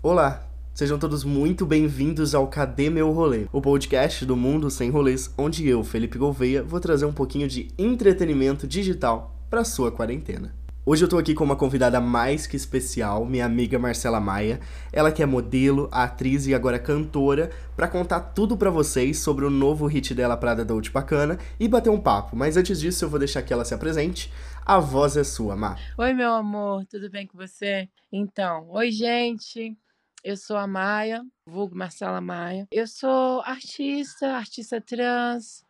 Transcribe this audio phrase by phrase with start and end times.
[0.00, 5.34] Olá, sejam todos muito bem-vindos ao Cadê Meu Rolê, o podcast do Mundo Sem Rolês,
[5.36, 10.54] onde eu, Felipe Gouveia, vou trazer um pouquinho de entretenimento digital para sua quarentena.
[10.86, 14.60] Hoje eu tô aqui com uma convidada mais que especial, minha amiga Marcela Maia.
[14.92, 19.50] Ela que é modelo, atriz e agora cantora, para contar tudo para vocês sobre o
[19.50, 22.36] novo hit dela Prada Dolce Bacana e bater um papo.
[22.36, 24.32] Mas antes disso, eu vou deixar que ela se apresente.
[24.64, 25.78] A voz é sua, Mar.
[25.98, 27.88] Oi, meu amor, tudo bem com você?
[28.12, 29.76] Então, oi, gente.
[30.24, 32.66] Eu sou a Maia, vulgo Marcela Maia.
[32.72, 35.64] Eu sou artista, artista trans.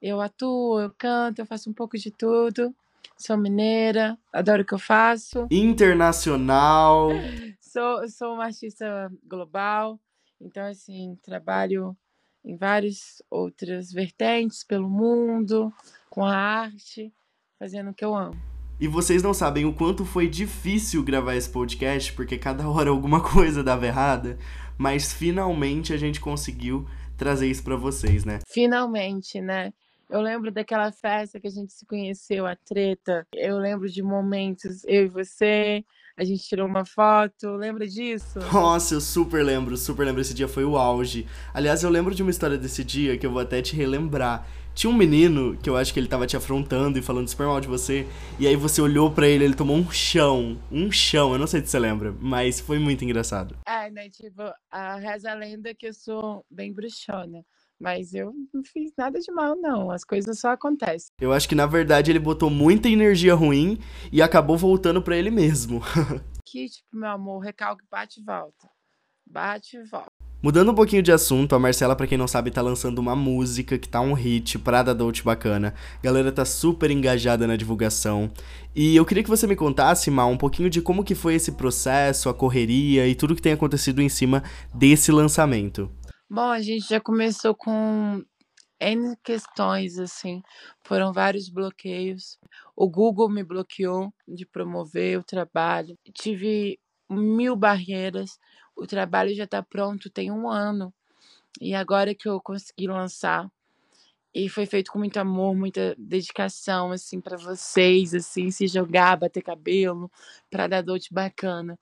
[0.00, 2.74] Eu atuo, eu canto, eu faço um pouco de tudo.
[3.16, 5.46] Sou mineira, adoro o que eu faço.
[5.50, 7.08] Internacional.
[7.60, 9.98] Sou, sou uma artista global.
[10.40, 11.96] Então, assim, trabalho
[12.44, 15.72] em várias outras vertentes pelo mundo,
[16.08, 17.12] com a arte,
[17.58, 18.53] fazendo o que eu amo.
[18.80, 23.20] E vocês não sabem o quanto foi difícil gravar esse podcast, porque cada hora alguma
[23.22, 24.36] coisa dava errada,
[24.76, 28.40] mas finalmente a gente conseguiu trazer isso para vocês, né?
[28.48, 29.72] Finalmente, né?
[30.10, 33.26] Eu lembro daquela festa que a gente se conheceu, a treta.
[33.32, 35.84] Eu lembro de momentos, eu e você,
[36.16, 38.38] a gente tirou uma foto, lembra disso?
[38.52, 40.20] Nossa, eu super lembro, super lembro.
[40.20, 41.26] Esse dia foi o auge.
[41.52, 44.46] Aliás, eu lembro de uma história desse dia que eu vou até te relembrar.
[44.74, 47.60] Tinha um menino que eu acho que ele tava te afrontando e falando super mal
[47.60, 48.06] de você.
[48.38, 50.58] E aí você olhou para ele, ele tomou um chão.
[50.70, 53.56] Um chão, eu não sei se você lembra, mas foi muito engraçado.
[53.66, 54.08] É, né?
[54.10, 57.44] Tipo, a reza a lenda que eu sou bem bruxona.
[57.80, 59.90] Mas eu não fiz nada de mal, não.
[59.90, 61.08] As coisas só acontecem.
[61.20, 63.78] Eu acho que na verdade ele botou muita energia ruim
[64.12, 65.82] e acabou voltando para ele mesmo.
[66.44, 68.70] que, tipo, meu amor, recalque bate e volta.
[69.26, 70.13] Bate e volta.
[70.44, 73.78] Mudando um pouquinho de assunto, a Marcela, para quem não sabe, tá lançando uma música
[73.78, 75.72] que tá um hit, Prada Dolce Bacana.
[75.98, 78.30] A galera tá super engajada na divulgação.
[78.76, 81.52] E eu queria que você me contasse, Mal, um pouquinho de como que foi esse
[81.52, 84.42] processo, a correria e tudo que tem acontecido em cima
[84.74, 85.90] desse lançamento.
[86.28, 88.22] Bom, a gente já começou com
[88.78, 90.42] N questões, assim.
[90.86, 92.36] Foram vários bloqueios.
[92.76, 95.96] O Google me bloqueou de promover o trabalho.
[96.12, 96.78] Tive
[97.08, 98.32] mil barreiras
[98.76, 100.92] o trabalho já está pronto tem um ano.
[101.60, 103.50] E agora que eu consegui lançar,
[104.34, 109.42] e foi feito com muito amor, muita dedicação, assim, para vocês, assim, se jogar, bater
[109.42, 110.10] cabelo,
[110.50, 111.78] para dar dote bacana.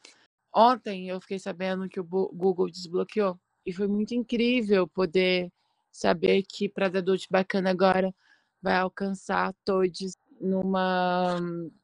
[0.54, 5.50] Ontem eu fiquei sabendo que o Google desbloqueou, e foi muito incrível poder
[5.90, 8.14] saber que para dar dote bacana agora
[8.62, 11.36] vai alcançar todos numa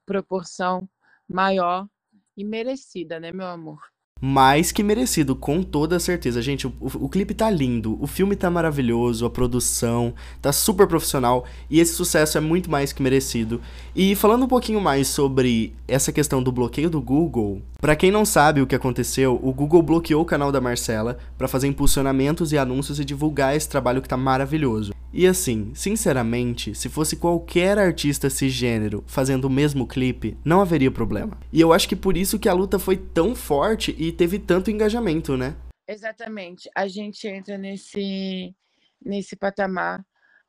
[0.05, 0.89] proporção
[1.29, 1.89] maior
[2.37, 3.81] e merecida, né, meu amor?
[4.21, 6.43] Mais que merecido, com toda certeza.
[6.43, 10.13] Gente, o, o, clipe tá lindo, o filme tá maravilhoso, a produção
[10.43, 13.61] tá super profissional e esse sucesso é muito mais que merecido.
[13.95, 18.25] E falando um pouquinho mais sobre essa questão do bloqueio do Google, para quem não
[18.25, 22.59] sabe o que aconteceu, o Google bloqueou o canal da Marcela para fazer impulsionamentos e
[22.59, 24.98] anúncios e divulgar esse trabalho que tá maravilhoso.
[25.13, 31.39] E assim, sinceramente, se fosse qualquer artista cisgênero fazendo o mesmo clipe, não haveria problema.
[31.53, 34.71] E eu acho que por isso que a luta foi tão forte e teve tanto
[34.71, 35.57] engajamento, né?
[35.87, 36.69] Exatamente.
[36.75, 38.55] A gente entra nesse
[39.03, 40.05] nesse patamar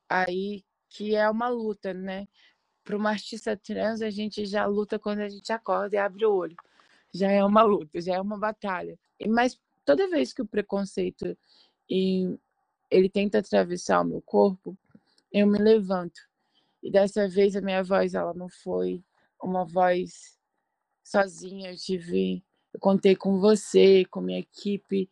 [0.10, 2.28] aí que é uma luta, né?
[2.84, 6.34] Para uma artista trans, a gente já luta quando a gente acorda e abre o
[6.34, 6.56] olho.
[7.14, 8.98] Já é uma luta, já é uma batalha.
[9.28, 11.38] Mas toda vez que o preconceito
[12.90, 14.78] ele tenta atravessar o meu corpo,
[15.32, 16.20] eu me levanto.
[16.82, 19.04] E dessa vez a minha voz ela não foi
[19.42, 20.38] uma voz
[21.04, 25.10] sozinha, eu tive, eu contei com você, com minha equipe,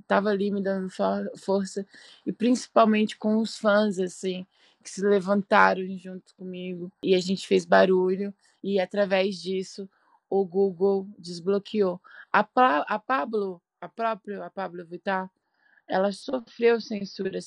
[0.00, 0.88] estava ali me dando
[1.36, 1.86] força
[2.26, 4.46] e principalmente com os fãs assim,
[4.82, 9.88] que se levantaram junto comigo e a gente fez barulho e através disso
[10.28, 12.00] o Google desbloqueou.
[12.32, 15.30] A, pa a Pablo, a própria a Pablo Vittar,
[15.88, 17.38] ela sofreu censura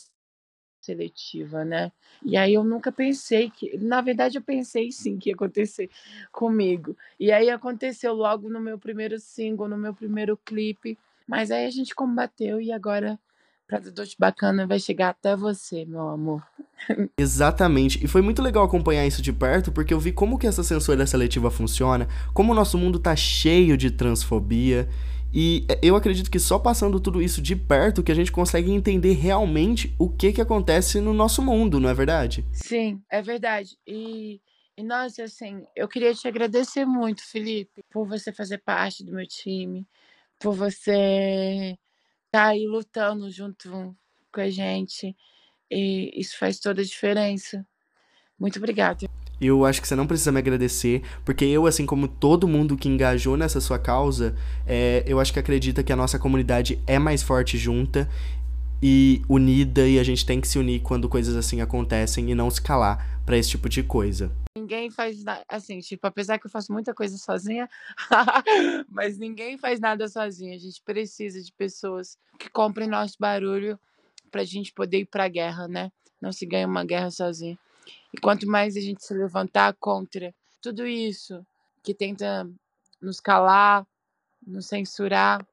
[0.81, 1.92] seletiva, né?
[2.24, 5.90] E aí eu nunca pensei que, na verdade eu pensei sim que ia acontecer
[6.31, 6.96] comigo.
[7.20, 11.72] E aí aconteceu logo no meu primeiro single, no meu primeiro clipe, mas aí a
[11.72, 13.19] gente combateu e agora
[13.68, 16.42] Prata Doce Bacana vai chegar até você, meu amor.
[17.19, 18.04] Exatamente.
[18.04, 21.06] E foi muito legal acompanhar isso de perto, porque eu vi como que essa censura
[21.06, 24.88] seletiva funciona, como o nosso mundo tá cheio de transfobia
[25.33, 28.71] e é, eu acredito que só passando tudo isso de perto que a gente consegue
[28.71, 32.45] entender realmente o que que acontece no nosso mundo, não é verdade?
[32.51, 33.77] Sim, é verdade.
[33.85, 34.41] E,
[34.77, 39.88] e assim, eu queria te agradecer muito, Felipe, por você fazer parte do meu time,
[40.39, 41.77] por você
[42.27, 43.95] estar tá aí lutando junto
[44.31, 45.15] com a gente.
[45.69, 47.65] E isso faz toda a diferença.
[48.39, 49.07] Muito obrigada.
[49.39, 52.89] Eu acho que você não precisa me agradecer, porque eu, assim como todo mundo que
[52.89, 54.36] engajou nessa sua causa,
[54.66, 58.10] é, eu acho que acredita que a nossa comunidade é mais forte junta
[58.81, 62.50] e unida, e a gente tem que se unir quando coisas assim acontecem e não
[62.50, 64.31] se calar para esse tipo de coisa.
[64.57, 67.69] Ninguém faz nada, assim, tipo, apesar que eu faço muita coisa sozinha,
[68.90, 70.54] mas ninguém faz nada sozinho.
[70.54, 73.80] A gente precisa de pessoas que comprem nosso barulho
[74.31, 75.92] pra gente poder ir pra guerra, né?
[76.22, 77.57] Não se ganha uma guerra sozinho.
[78.13, 81.45] E quanto mais a gente se levantar contra tudo isso
[81.84, 82.50] que tenta
[83.01, 83.86] nos calar,
[84.45, 85.45] nos censurar,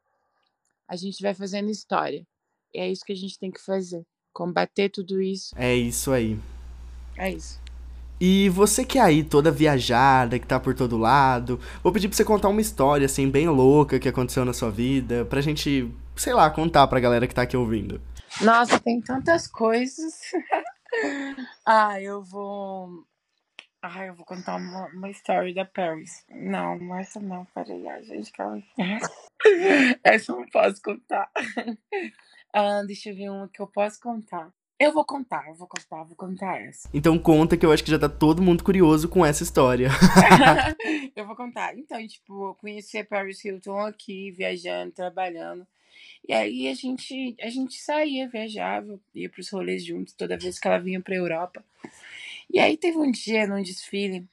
[0.89, 2.27] a gente vai fazendo história.
[2.73, 4.05] E é isso que a gente tem que fazer.
[4.33, 5.55] Combater tudo isso.
[5.57, 6.39] É isso aí.
[7.17, 7.61] É isso.
[8.21, 12.17] E você que é aí toda viajada, que tá por todo lado, vou pedir pra
[12.17, 16.33] você contar uma história, assim, bem louca que aconteceu na sua vida, pra gente, sei
[16.33, 18.01] lá, contar pra galera que tá aqui ouvindo.
[18.41, 20.15] Nossa, tem tantas coisas.
[21.67, 23.05] ah, eu vou.
[23.83, 26.25] Ah, eu vou contar uma, uma história da Paris.
[26.31, 28.63] Não, essa não, peraí, a gente, calma
[30.03, 31.31] Essa eu não posso contar.
[32.55, 34.51] ah, deixa eu ver uma que eu posso contar.
[34.79, 36.89] Eu vou contar, eu vou contar, vou contar essa.
[36.93, 39.89] Então conta que eu acho que já tá todo mundo curioso com essa história.
[41.15, 41.79] eu vou contar.
[41.79, 45.65] Então, tipo, eu conheci a Paris Hilton aqui, viajando, trabalhando.
[46.27, 50.67] E aí a gente, a gente saía, viajava, ia pros rolês juntos toda vez que
[50.67, 51.65] ela vinha pra Europa.
[52.51, 54.27] E aí teve um dia num desfile,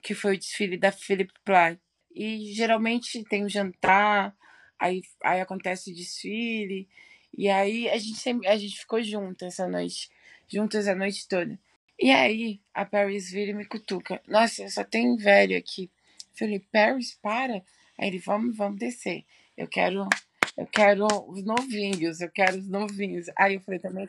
[0.00, 1.78] que foi o desfile da Philip Plath.
[2.14, 4.36] E geralmente tem um jantar,
[4.78, 6.88] aí, aí acontece o desfile.
[7.36, 10.10] E aí a gente sempre, a gente ficou junto essa noite,
[10.48, 11.58] juntas a noite toda.
[11.98, 14.20] E aí a Paris vira e me cutuca.
[14.26, 15.88] Nossa, só tem velho aqui.
[16.32, 17.62] Eu falei, Paris, para.
[17.96, 19.24] Aí ele, vamos, vamos descer.
[19.56, 20.08] Eu quero
[20.56, 23.26] eu quero os novinhos, eu quero os novinhos.
[23.36, 24.06] Aí eu falei também.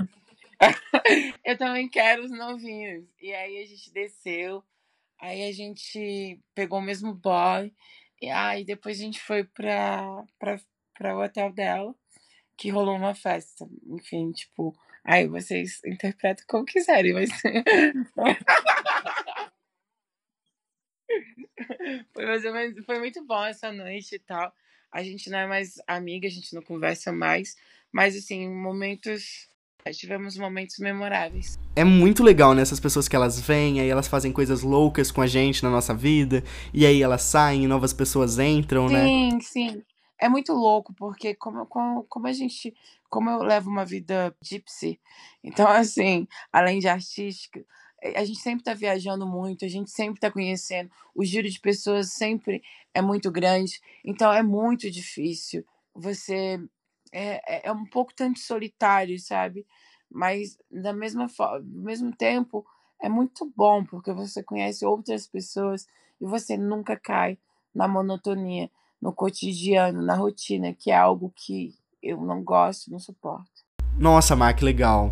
[1.43, 3.05] eu também quero os novinhos.
[3.21, 4.63] E aí a gente desceu,
[5.19, 7.73] aí a gente pegou o mesmo boy,
[8.21, 10.59] e aí depois a gente foi pra, pra,
[10.93, 11.95] pra o hotel dela,
[12.57, 13.67] que rolou uma festa.
[13.87, 14.73] Enfim, tipo,
[15.03, 17.29] aí vocês interpretam como quiserem, mas.
[22.13, 24.53] foi, mais ou menos, foi muito bom essa noite e tal
[24.93, 27.55] a gente não é mais amiga, a gente não conversa mais,
[27.91, 29.49] mas assim, momentos
[29.91, 31.59] tivemos momentos memoráveis.
[31.75, 32.61] É muito legal, né?
[32.61, 35.93] Essas pessoas que elas vêm, aí elas fazem coisas loucas com a gente na nossa
[35.93, 36.41] vida,
[36.73, 39.05] e aí elas saem e novas pessoas entram, sim, né?
[39.05, 39.83] Sim, sim.
[40.17, 42.73] É muito louco, porque como, como, como a gente.
[43.09, 44.99] Como eu levo uma vida gypsy,
[45.43, 47.63] então, assim, além de artística,
[48.15, 52.11] a gente sempre está viajando muito, a gente sempre está conhecendo, o giro de pessoas
[52.11, 52.61] sempre
[52.93, 55.65] é muito grande, então é muito difícil.
[55.95, 56.59] Você
[57.11, 59.65] é, é, é um pouco tanto solitário, sabe?
[60.11, 62.65] Mas da mesma forma, ao mesmo tempo
[63.01, 65.87] é muito bom porque você conhece outras pessoas
[66.19, 67.37] e você nunca cai
[67.73, 68.69] na monotonia,
[69.01, 73.63] no cotidiano, na rotina, que é algo que eu não gosto, não suporto.
[73.97, 75.11] Nossa, Mar, que legal.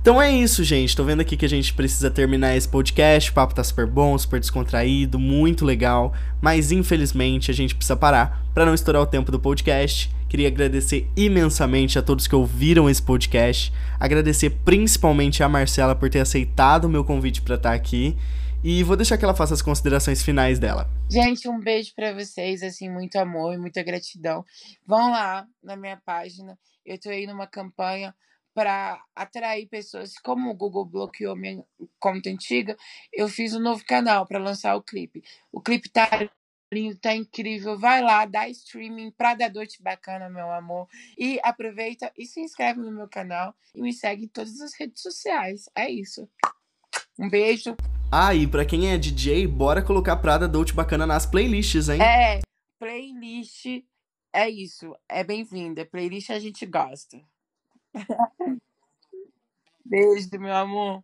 [0.00, 0.96] Então é isso, gente.
[0.96, 3.30] Tô vendo aqui que a gente precisa terminar esse podcast.
[3.30, 6.14] O papo tá super bom, super descontraído, muito legal.
[6.40, 10.10] Mas infelizmente a gente precisa parar para não estourar o tempo do podcast.
[10.26, 13.70] Queria agradecer imensamente a todos que ouviram esse podcast.
[13.98, 18.16] Agradecer principalmente a Marcela por ter aceitado o meu convite para estar tá aqui.
[18.64, 20.88] E vou deixar que ela faça as considerações finais dela.
[21.10, 24.46] Gente, um beijo para vocês, assim, muito amor e muita gratidão.
[24.86, 26.58] Vão lá na minha página.
[26.86, 28.14] Eu tô aí numa campanha
[28.54, 30.18] para atrair pessoas.
[30.18, 31.64] Como o Google bloqueou minha
[31.98, 32.76] conta antiga,
[33.12, 35.22] eu fiz um novo canal para lançar o clipe.
[35.52, 36.08] O clipe tá
[36.72, 37.78] lindo, tá incrível.
[37.78, 40.88] Vai lá, dá streaming pra dar doce bacana, meu amor.
[41.18, 45.02] E aproveita e se inscreve no meu canal e me segue em todas as redes
[45.02, 45.68] sociais.
[45.74, 46.28] É isso.
[47.18, 47.76] Um beijo.
[48.10, 52.00] Ah, e pra quem é DJ, bora colocar Prada Dolce Bacana nas playlists, hein?
[52.02, 52.40] É,
[52.78, 53.66] playlist
[54.32, 54.94] é isso.
[55.08, 55.84] É bem-vinda.
[55.84, 57.20] Playlist a gente gosta.
[59.84, 61.02] Beijo, meu amor.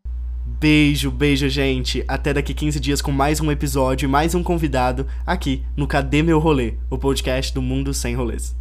[0.59, 2.05] Beijo, beijo, gente.
[2.07, 6.23] Até daqui 15 dias com mais um episódio e mais um convidado aqui no Cadê
[6.23, 8.57] Meu Rolê, o podcast do Mundo Sem Rolês.